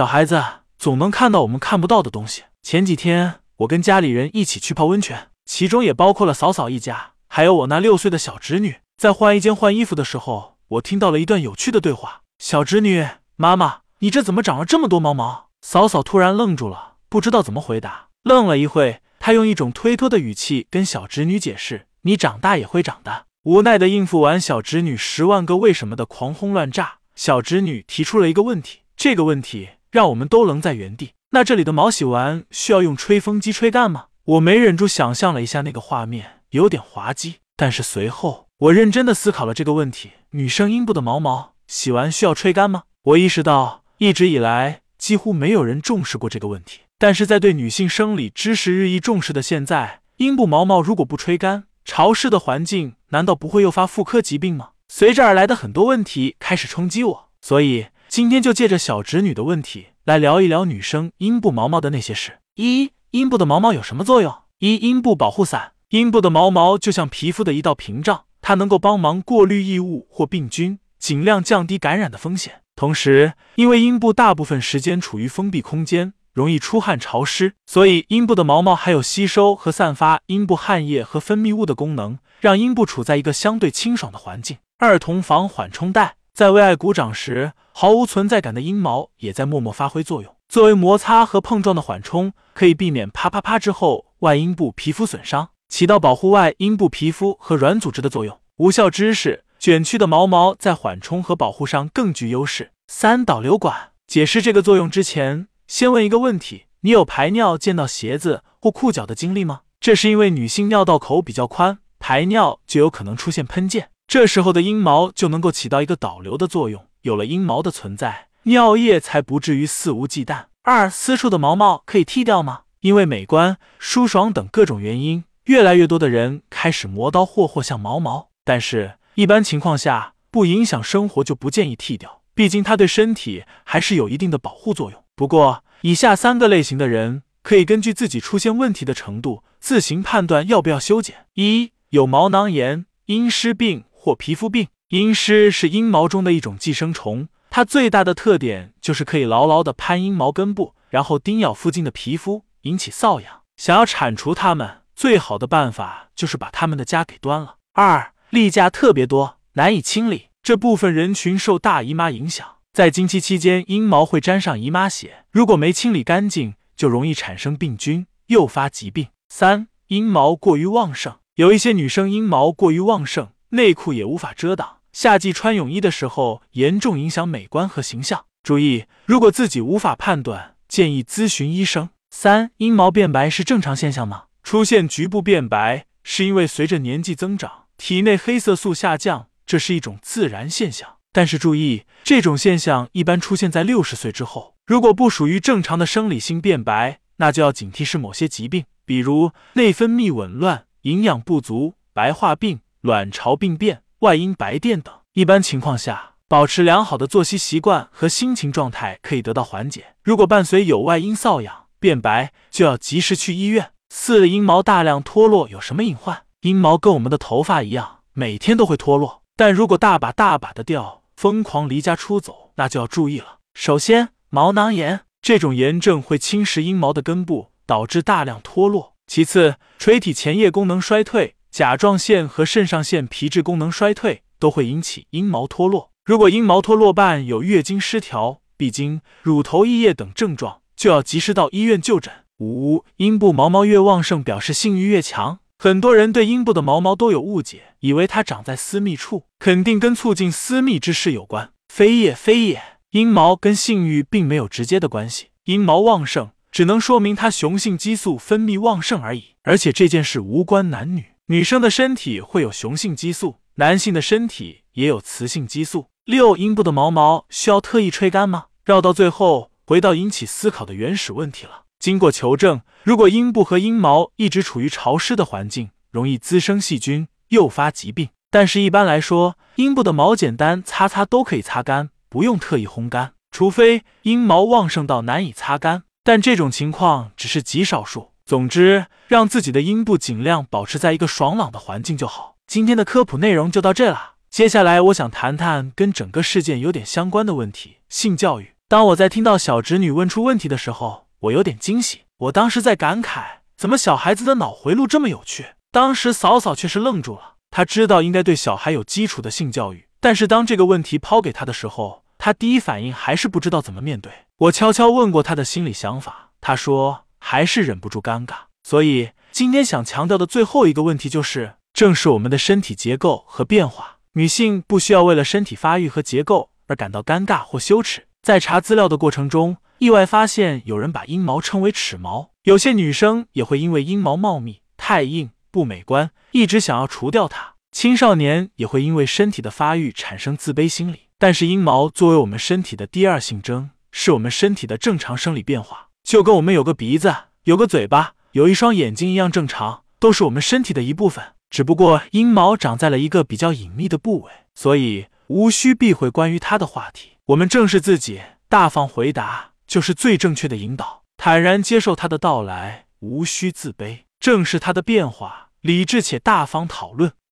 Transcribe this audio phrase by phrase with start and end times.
[0.00, 0.42] 小孩子
[0.78, 2.44] 总能看到我们看不到的东西。
[2.62, 8.76] 前几天我跟家里人一起去泡温泉，其中也包括了嫂嫂一家，还有我那六岁的小侄女。
[8.96, 12.22] 在换衣间换衣服的时候，我听到了一段有趣的对话。
[12.38, 15.48] 小侄女，妈妈，你这怎么长了这么多毛毛？
[15.60, 18.06] 嫂嫂突然愣住了，不知道怎么回答。
[18.22, 28.78] 愣了一会，她用一种推脱的语气跟小侄女解释：“你长大也会长的。”无奈的应付完小侄女十万个为什么的狂轰乱炸，小侄女提出了一个问题。
[28.96, 31.10] 这个问题让我们都愣在原地。
[31.30, 34.06] 那这里的毛洗完需要用吹风机吹干吗？
[34.24, 37.36] 我没忍住想象了一下那个画面，有点滑稽。
[37.56, 42.84] 但是随后我认真的思考了这个问题：女生阴部的毛毛洗完需要吹干吗？
[43.02, 46.80] 我意识到一直以来几乎没有人重视过这个问题。
[46.98, 54.70] 但是在对女性生理知识日益重视的现在，阴部毛毛如果不吹干，潮湿的环境难道不会诱发妇科疾病吗？
[54.88, 62.40] 随之而来的很多问题开始冲击我，所以今天就借着小侄女的问题来聊一聊女生阴部毛毛的那些事。
[62.56, 64.34] 一、阴部的毛毛有什么作用？
[64.58, 65.74] 一、阴部保护伞。
[65.90, 72.62] 阴部的毛毛就像皮肤的一道屏障，它能够帮忙过滤异物或病菌，尽量降低感染的风险。
[72.74, 76.14] 同时，因为阴部大部分时间处于封闭空间。
[76.32, 84.56] 容易出汗潮湿，所以阴部的毛毛还有吸收和散发阴部汗液和分泌物的功能，让阴部处在一个相对清爽的环境。
[84.78, 98.38] 二同房缓冲带，在为爱鼓掌时毫无存在感的阴毛也在默默发挥作用，作为摩擦和碰撞的缓冲，可以避免啪啪啪之后外阴部皮肤损伤，起到保护外阴部皮肤和软组织的作用。
[98.56, 102.72] 无效知识：卷曲的毛毛在缓冲和保护上更具优势。
[102.86, 105.48] 三导流管，解释这个作用之前。
[105.66, 109.60] 先问一个问题：你有排尿溅到鞋子或裤脚的经历吗？
[109.78, 116.84] 这是因为女性尿道口比较宽，排尿就有可能出现喷溅，这时候的阴毛就能够起到一个导流的作用。
[117.02, 120.46] 有了阴毛的存在，尿液才不至于肆无忌惮。
[120.64, 122.62] 二私处的毛毛可以剃掉吗？
[122.80, 128.30] 因为美观、舒爽等各种原因，越来越多的人开始磨刀霍霍，像毛毛。
[128.44, 135.04] 但是，一般情况下不影响生活就不建议剃掉，毕竟它对身体还是有一定的保护作用。
[135.14, 144.68] 不过，以下三个类型的人可以根据自己出现问题的程度自行判断要不要修剪：一、有毛囊炎、阴湿病或皮肤病。
[144.88, 153.42] 阴虱是阴毛中的一种寄生虫，它最大的特点就是可以牢牢的攀阴毛根部，然后叮咬附近的皮肤，引起瘙痒。
[153.56, 157.56] 想要铲除它们，最好的办法就是把它们的家给端了。
[157.74, 160.30] 二、例假特别多，难以清理。
[160.42, 162.46] 这部分人群受大姨妈影响。
[162.72, 169.08] 在经期期间，阴毛会沾上姨妈血，如果没清理干净，就容易产生病菌，诱发疾病。
[169.28, 178.24] 三、阴毛过于旺盛，有一些女生阴毛过于旺盛，内裤也无法遮挡，夏季穿泳衣的时候严重影响美观和形象。
[178.42, 181.90] 注意，如果自己无法判断，建议咨询医生。
[182.10, 184.24] 三、阴毛变白是正常现象吗？
[184.42, 190.96] 出现局部变白是因为随着年纪增长，体内黑色素下降，这是一种自然现象。
[191.12, 194.54] 但是注意，这种现象一般出现在六十岁之后。
[194.66, 204.94] 如果不属于正常的生理性变白，那就要警惕是某些疾病，比如内分泌紊乱、营养不足、白化病、卵巢病变、外阴白垫等。
[205.12, 209.94] 一般情况下，保持良好的作息习惯和心情状态可以得到缓解。
[210.02, 213.72] 如果伴随有外阴瘙痒、变白，就要及时去医院。
[213.88, 216.22] 四、阴毛大量脱落有什么隐患？
[216.42, 220.98] 阴毛跟我们的头发一样，每天都会脱落，但如果大把大把的掉。
[221.16, 223.40] 疯狂离家出走，那就要注意了。
[223.52, 228.94] 首先，毛囊炎这种炎症会侵蚀阴毛的根部，导致大量脱落。
[229.06, 235.90] 其次，垂体前叶功能衰退、甲状腺和肾上腺皮质功能衰退都会引起阴毛脱落。
[236.04, 242.12] 如果阴毛脱落伴有月经失调、闭经、乳头溢液等症状，就要及时到医院就诊。
[242.38, 245.40] 五、阴部毛毛越旺盛，表示性欲越强。
[245.58, 251.52] 很多人对阴部的毛毛都有误解，以为它长在私密处，肯定跟促进私密之事有关。
[251.68, 252.62] 非也非也，
[252.92, 255.26] 阴毛跟性欲并没有直接的关系。
[255.44, 261.04] 阴毛旺盛只能说明它雄性激素分泌旺盛而已，而且这件事无关男女。
[261.30, 265.86] 女生的身体会有雄性激素，男性的身体也有雌性激素。
[266.04, 268.46] 六，阴部的毛毛需要特意吹干吗？
[268.64, 271.66] 绕到最后，回到引起思考的原始问题了。
[271.78, 278.08] 经过求证，如果阴部和阴毛一直处于潮湿的环境，容易滋生细菌，诱发疾病。
[278.32, 285.84] 但是，一般来说，阴部的毛简单擦擦都可以擦干，不用特意烘干，除非阴毛旺盛到难以擦干。
[286.02, 288.10] 但这种情况只是极少数。
[288.30, 292.36] 总之，让自己的阴部尽量保持在一个爽朗的环境就好。
[292.46, 298.52] 今天的科普内容就到这了，接下来我想谈谈跟整个事件有点相关的问题——性教育。
[298.68, 302.02] 当我在听到小侄女问出问题的时候，我有点惊喜。
[302.18, 305.46] 我当时在感慨，怎么小孩子的脑回路这么有趣？
[305.72, 307.34] 当时嫂嫂却是愣住了。
[307.50, 314.12] 她知道应该对小孩有基础的性教育，但是当这个问题抛给她的时候，她第一反应还是不知道怎么面对。
[314.36, 318.34] 我悄悄问过她的心理想法，她说还是忍不住尴尬。
[318.64, 323.98] 所以今天想强调的最后一个问题就是，正是我们的身体结构和变化。
[324.14, 328.06] 女性不需要为了身体发育和结构而感到尴尬或羞耻。
[328.22, 337.54] 在查资料的过程中，意外发现有人把阴毛称为齿毛，有些女生也会因为阴毛茂密、太硬不美观，一直想要除掉它。
[337.70, 341.02] 青少年也会因为身体的发育产生自卑心理。
[341.18, 347.14] 但是阴毛作为我们身体的第二性征，是我们身体的正常生理变化，就跟我们有个鼻子、
[347.44, 351.24] 有个嘴巴、有一双眼睛一样正常，都是我们身体的一部分。
[351.48, 357.10] 只不过阴毛长在了一个比较隐秘的部位，所以无需避讳关于它的话题。
[357.26, 361.04] 我们正视自己，大方回答就是最正确的引导。
[361.16, 367.12] 坦然接受它的到来，无需自卑，正视它的变化，理智且大方讨论。